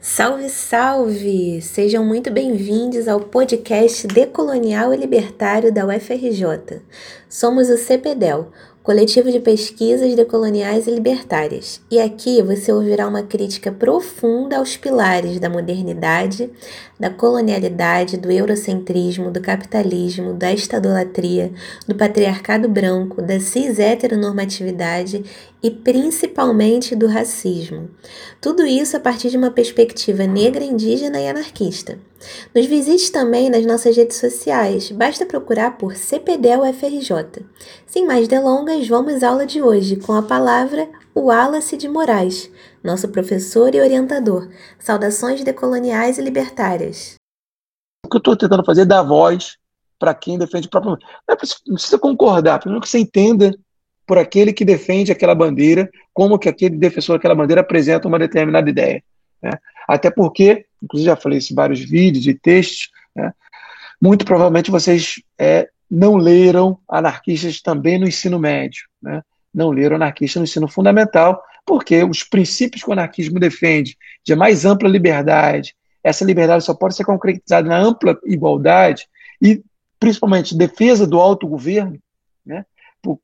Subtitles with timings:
[0.00, 1.60] Salve, salve!
[1.60, 6.80] Sejam muito bem-vindos ao podcast Decolonial e Libertário da UFRJ.
[7.28, 8.48] Somos o CPDEL,
[8.88, 15.38] Coletivo de Pesquisas Decoloniais e Libertárias, e aqui você ouvirá uma crítica profunda aos pilares
[15.38, 16.50] da modernidade,
[16.98, 21.52] da colonialidade, do eurocentrismo, do capitalismo, da estadolatria,
[21.86, 25.22] do patriarcado branco, da cis-heteronormatividade
[25.62, 27.90] e principalmente do racismo.
[28.40, 31.98] Tudo isso a partir de uma perspectiva negra, indígena e anarquista.
[32.54, 37.44] Nos visite também nas nossas redes sociais, basta procurar por CPDEL UFRJ.
[37.86, 42.50] Sem mais delongas, vamos à aula de hoje com a palavra Wallace de Moraes,
[42.82, 44.48] nosso professor e orientador.
[44.78, 47.14] Saudações decoloniais e libertárias.
[48.04, 49.56] O que eu estou tentando fazer é dar voz
[49.98, 50.98] para quem defende o próprio.
[51.28, 51.36] Não
[51.74, 53.52] precisa concordar, primeiro que você entenda
[54.06, 58.70] por aquele que defende aquela bandeira, como que aquele defensor daquela bandeira apresenta uma determinada
[58.70, 59.02] ideia.
[59.42, 59.50] Né?
[59.86, 63.32] Até porque, inclusive já falei isso em vários vídeos e textos, né?
[64.00, 69.22] muito provavelmente vocês é, não leram anarquistas também no ensino médio, né?
[69.52, 74.64] não leram anarquistas no ensino fundamental, porque os princípios que o anarquismo defende, de mais
[74.64, 79.06] ampla liberdade, essa liberdade só pode ser concretizada na ampla igualdade
[79.42, 79.62] e,
[79.98, 81.98] principalmente, defesa do autogoverno,
[82.44, 82.64] né?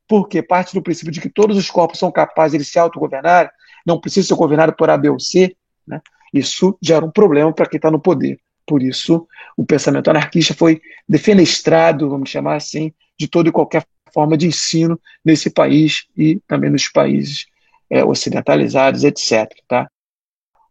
[0.08, 3.50] porque parte do princípio de que todos os corpos são capazes de se autogovernar,
[3.86, 5.54] não precisa ser governado por A, B ou C,
[5.86, 6.00] né?
[6.34, 8.40] Isso gera um problema para quem está no poder.
[8.66, 14.36] Por isso, o pensamento anarquista foi defenestrado, vamos chamar assim, de toda e qualquer forma
[14.36, 17.46] de ensino nesse país e também nos países
[17.88, 19.48] é, ocidentalizados, etc.
[19.68, 19.88] Tá?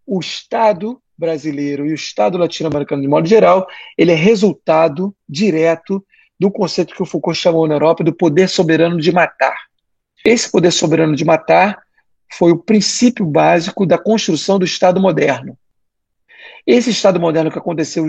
[0.06, 3.66] O Estado brasileiro e o Estado latino-americano, de modo geral,
[3.98, 6.06] ele é resultado direto
[6.38, 9.56] do conceito que o Foucault chamou na Europa do poder soberano de matar.
[10.26, 11.82] Esse poder soberano de matar
[12.38, 15.58] foi o princípio básico da construção do Estado moderno.
[16.66, 18.08] Esse Estado moderno que aconteceu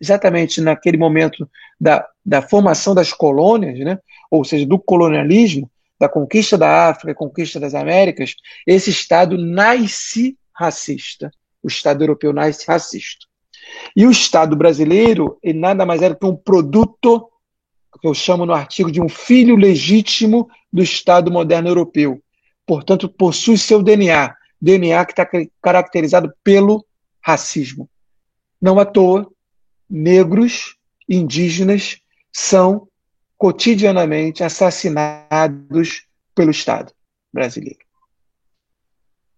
[0.00, 1.48] exatamente naquele momento
[1.80, 3.98] da, da formação das colônias, né?
[4.30, 8.34] ou seja, do colonialismo, da conquista da África, conquista das Américas,
[8.66, 11.30] esse Estado nasce racista.
[11.62, 13.26] O Estado europeu nasce racista.
[13.96, 17.28] E o Estado brasileiro, ele nada mais era que um produto,
[18.00, 22.20] que eu chamo no artigo de um filho legítimo do Estado moderno europeu
[22.66, 25.28] portanto, possui seu DNA, DNA que está
[25.60, 26.84] caracterizado pelo
[27.20, 27.88] racismo.
[28.60, 29.30] Não à toa,
[29.88, 30.76] negros,
[31.08, 31.98] indígenas
[32.32, 32.88] são
[33.36, 36.92] cotidianamente assassinados pelo Estado
[37.32, 37.80] brasileiro.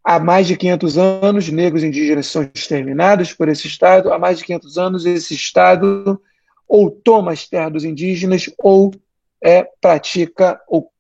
[0.05, 4.13] Há mais de 500 anos, negros e indígenas são exterminados por esse Estado.
[4.13, 6.21] Há mais de 500 anos, esse Estado
[6.69, 8.93] ou toma as terras dos indígenas ou
[9.43, 10.91] é, pratica ou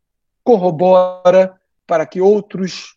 [0.42, 1.54] corrobora
[1.86, 2.96] para que outros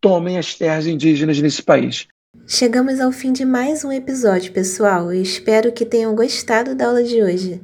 [0.00, 2.08] tomem as terras indígenas nesse país.
[2.46, 7.04] Chegamos ao fim de mais um episódio, pessoal, e espero que tenham gostado da aula
[7.04, 7.60] de hoje.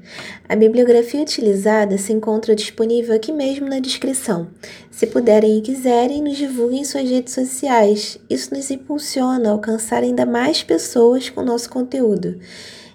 [0.47, 4.49] A bibliografia utilizada se encontra disponível aqui mesmo na descrição.
[4.91, 8.19] Se puderem e quiserem, nos divulguem em suas redes sociais.
[8.29, 12.39] Isso nos impulsiona a alcançar ainda mais pessoas com nosso conteúdo.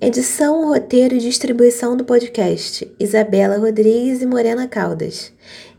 [0.00, 5.32] Edição, roteiro e distribuição do podcast: Isabela Rodrigues e Morena Caldas.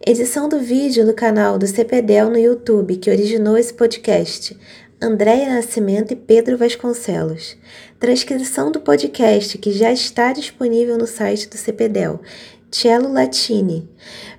[0.05, 4.57] Edição do vídeo do canal do CPDEL no YouTube, que originou esse podcast:
[5.01, 7.57] Andréia Nascimento e Pedro Vasconcelos.
[7.99, 12.21] Transcrição do podcast, que já está disponível no site do CPDEL:
[12.71, 13.87] Cello Latini.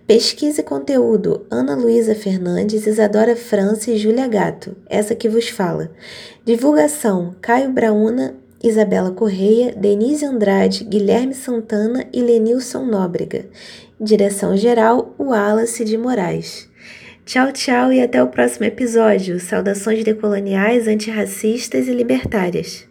[0.06, 5.92] Pesquisa e conteúdo: Ana Luísa Fernandes, Isadora França e Júlia Gato, essa que vos fala.
[6.44, 13.46] Divulgação: Caio Brauna Isabela Correia, Denise Andrade, Guilherme Santana e Lenilson Nóbrega.
[14.00, 16.68] Direção-geral, Wallace de Moraes.
[17.24, 19.40] Tchau, tchau e até o próximo episódio.
[19.40, 22.86] Saudações decoloniais, antirracistas e libertárias.